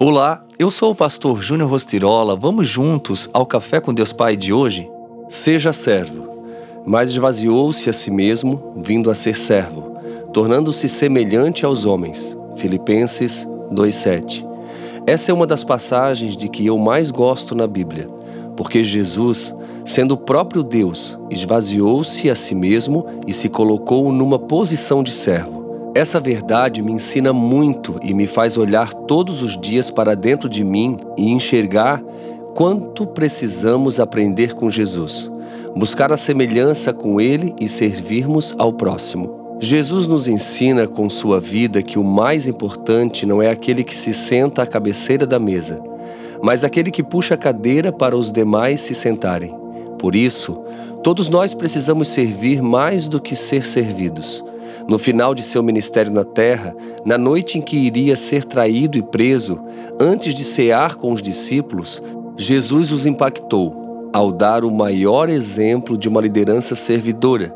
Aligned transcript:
Olá, 0.00 0.44
eu 0.60 0.70
sou 0.70 0.92
o 0.92 0.94
pastor 0.94 1.42
Júnior 1.42 1.68
Rostirola. 1.68 2.36
Vamos 2.36 2.68
juntos 2.68 3.28
ao 3.32 3.44
Café 3.44 3.80
com 3.80 3.92
Deus 3.92 4.12
Pai 4.12 4.36
de 4.36 4.52
hoje? 4.52 4.88
Seja 5.28 5.72
servo, 5.72 6.38
mas 6.86 7.10
esvaziou-se 7.10 7.90
a 7.90 7.92
si 7.92 8.08
mesmo, 8.08 8.74
vindo 8.76 9.10
a 9.10 9.14
ser 9.16 9.36
servo, 9.36 9.96
tornando-se 10.32 10.88
semelhante 10.88 11.66
aos 11.66 11.84
homens. 11.84 12.38
Filipenses 12.54 13.44
2:7. 13.72 14.46
Essa 15.04 15.32
é 15.32 15.34
uma 15.34 15.48
das 15.48 15.64
passagens 15.64 16.36
de 16.36 16.48
que 16.48 16.64
eu 16.64 16.78
mais 16.78 17.10
gosto 17.10 17.56
na 17.56 17.66
Bíblia, 17.66 18.08
porque 18.56 18.84
Jesus, 18.84 19.52
sendo 19.84 20.12
o 20.12 20.18
próprio 20.18 20.62
Deus, 20.62 21.18
esvaziou-se 21.28 22.30
a 22.30 22.36
si 22.36 22.54
mesmo 22.54 23.04
e 23.26 23.34
se 23.34 23.48
colocou 23.48 24.12
numa 24.12 24.38
posição 24.38 25.02
de 25.02 25.10
servo 25.10 25.57
essa 25.98 26.20
verdade 26.20 26.80
me 26.80 26.92
ensina 26.92 27.32
muito 27.32 27.98
e 28.00 28.14
me 28.14 28.28
faz 28.28 28.56
olhar 28.56 28.94
todos 28.94 29.42
os 29.42 29.60
dias 29.60 29.90
para 29.90 30.14
dentro 30.14 30.48
de 30.48 30.62
mim 30.62 30.96
e 31.16 31.32
enxergar 31.32 32.00
quanto 32.54 33.04
precisamos 33.04 33.98
aprender 33.98 34.54
com 34.54 34.70
Jesus, 34.70 35.28
buscar 35.74 36.12
a 36.12 36.16
semelhança 36.16 36.92
com 36.92 37.20
Ele 37.20 37.52
e 37.58 37.68
servirmos 37.68 38.54
ao 38.58 38.72
próximo. 38.72 39.56
Jesus 39.58 40.06
nos 40.06 40.28
ensina 40.28 40.86
com 40.86 41.10
sua 41.10 41.40
vida 41.40 41.82
que 41.82 41.98
o 41.98 42.04
mais 42.04 42.46
importante 42.46 43.26
não 43.26 43.42
é 43.42 43.50
aquele 43.50 43.82
que 43.82 43.96
se 43.96 44.14
senta 44.14 44.62
à 44.62 44.66
cabeceira 44.66 45.26
da 45.26 45.40
mesa, 45.40 45.82
mas 46.40 46.62
aquele 46.62 46.92
que 46.92 47.02
puxa 47.02 47.34
a 47.34 47.36
cadeira 47.36 47.90
para 47.90 48.16
os 48.16 48.30
demais 48.30 48.80
se 48.82 48.94
sentarem. 48.94 49.52
Por 49.98 50.14
isso, 50.14 50.62
todos 51.02 51.28
nós 51.28 51.54
precisamos 51.54 52.06
servir 52.06 52.62
mais 52.62 53.08
do 53.08 53.20
que 53.20 53.34
ser 53.34 53.66
servidos. 53.66 54.44
No 54.88 54.96
final 54.96 55.34
de 55.34 55.42
seu 55.42 55.62
ministério 55.62 56.10
na 56.10 56.24
terra, 56.24 56.74
na 57.04 57.18
noite 57.18 57.58
em 57.58 57.60
que 57.60 57.76
iria 57.76 58.16
ser 58.16 58.42
traído 58.42 58.96
e 58.96 59.02
preso, 59.02 59.60
antes 60.00 60.32
de 60.32 60.42
cear 60.42 60.94
com 60.94 61.12
os 61.12 61.20
discípulos, 61.20 62.02
Jesus 62.38 62.90
os 62.90 63.04
impactou 63.04 64.10
ao 64.14 64.32
dar 64.32 64.64
o 64.64 64.70
maior 64.70 65.28
exemplo 65.28 65.98
de 65.98 66.08
uma 66.08 66.22
liderança 66.22 66.74
servidora, 66.74 67.54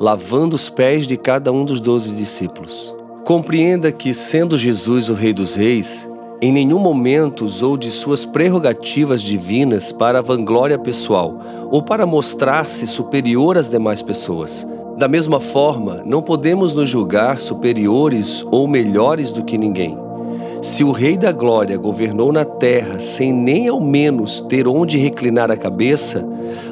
lavando 0.00 0.56
os 0.56 0.70
pés 0.70 1.06
de 1.06 1.18
cada 1.18 1.52
um 1.52 1.66
dos 1.66 1.80
doze 1.80 2.16
discípulos. 2.16 2.96
Compreenda 3.26 3.92
que, 3.92 4.14
sendo 4.14 4.56
Jesus 4.56 5.10
o 5.10 5.14
Rei 5.14 5.34
dos 5.34 5.54
Reis, 5.54 6.08
em 6.40 6.50
nenhum 6.50 6.78
momento 6.78 7.44
usou 7.44 7.76
de 7.76 7.90
suas 7.90 8.24
prerrogativas 8.24 9.22
divinas 9.22 9.92
para 9.92 10.22
vanglória 10.22 10.78
pessoal 10.78 11.40
ou 11.70 11.82
para 11.82 12.06
mostrar-se 12.06 12.86
superior 12.86 13.58
às 13.58 13.68
demais 13.68 14.00
pessoas. 14.00 14.66
Da 14.96 15.08
mesma 15.08 15.40
forma, 15.40 16.02
não 16.06 16.22
podemos 16.22 16.72
nos 16.72 16.88
julgar 16.88 17.40
superiores 17.40 18.46
ou 18.48 18.68
melhores 18.68 19.32
do 19.32 19.42
que 19.42 19.58
ninguém. 19.58 19.98
Se 20.62 20.84
o 20.84 20.92
Rei 20.92 21.16
da 21.16 21.32
Glória 21.32 21.76
governou 21.76 22.32
na 22.32 22.44
terra 22.44 23.00
sem 23.00 23.32
nem 23.32 23.66
ao 23.66 23.80
menos 23.80 24.40
ter 24.40 24.68
onde 24.68 24.96
reclinar 24.96 25.50
a 25.50 25.56
cabeça, 25.56 26.24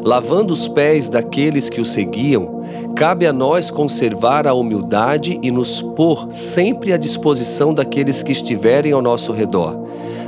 lavando 0.04 0.54
os 0.54 0.68
pés 0.68 1.08
daqueles 1.08 1.68
que 1.68 1.80
o 1.80 1.84
seguiam, 1.84 2.62
cabe 2.94 3.26
a 3.26 3.32
nós 3.32 3.72
conservar 3.72 4.46
a 4.46 4.54
humildade 4.54 5.40
e 5.42 5.50
nos 5.50 5.82
pôr 5.82 6.28
sempre 6.30 6.92
à 6.92 6.96
disposição 6.96 7.74
daqueles 7.74 8.22
que 8.22 8.30
estiverem 8.30 8.92
ao 8.92 9.02
nosso 9.02 9.32
redor. 9.32 9.76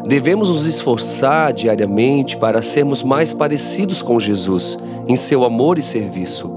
Devemos 0.04 0.48
nos 0.48 0.66
esforçar 0.66 1.52
diariamente 1.52 2.36
para 2.36 2.60
sermos 2.60 3.04
mais 3.04 3.32
parecidos 3.32 4.02
com 4.02 4.18
Jesus 4.18 4.78
em 5.06 5.16
seu 5.16 5.44
amor 5.44 5.78
e 5.78 5.82
serviço 5.82 6.54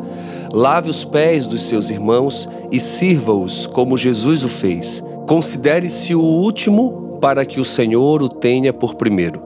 lave 0.53 0.89
os 0.89 1.03
pés 1.03 1.47
dos 1.47 1.63
seus 1.63 1.89
irmãos 1.89 2.49
e 2.71 2.79
sirva-os 2.79 3.65
como 3.65 3.97
Jesus 3.97 4.43
o 4.43 4.49
fez. 4.49 5.03
Considere-se 5.27 6.15
o 6.15 6.21
último 6.21 7.17
para 7.19 7.45
que 7.45 7.59
o 7.59 7.65
Senhor 7.65 8.21
o 8.21 8.29
tenha 8.29 8.71
por 8.71 8.95
primeiro. 8.95 9.41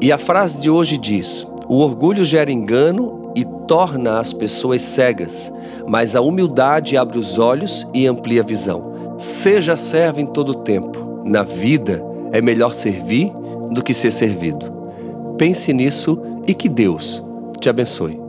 E 0.00 0.12
a 0.12 0.18
frase 0.18 0.60
de 0.60 0.70
hoje 0.70 0.96
diz: 0.96 1.46
O 1.68 1.78
orgulho 1.78 2.24
gera 2.24 2.50
engano 2.50 3.32
e 3.34 3.44
torna 3.66 4.18
as 4.18 4.32
pessoas 4.32 4.82
cegas, 4.82 5.52
mas 5.86 6.16
a 6.16 6.20
humildade 6.20 6.96
abre 6.96 7.18
os 7.18 7.38
olhos 7.38 7.86
e 7.94 8.06
amplia 8.06 8.42
a 8.42 8.44
visão. 8.44 9.14
Seja 9.18 9.76
servo 9.76 10.20
em 10.20 10.26
todo 10.26 10.54
tempo. 10.54 11.22
Na 11.24 11.42
vida 11.42 12.02
é 12.32 12.40
melhor 12.40 12.72
servir 12.72 13.32
do 13.70 13.82
que 13.82 13.94
ser 13.94 14.10
servido. 14.10 14.66
Pense 15.38 15.72
nisso 15.72 16.20
e 16.46 16.54
que 16.54 16.68
Deus 16.68 17.22
te 17.60 17.68
abençoe. 17.68 18.19